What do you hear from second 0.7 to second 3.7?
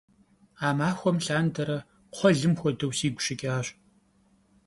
махуэм лъандэрэ кхъуэлым хуэдэу сигу щыкӏащ.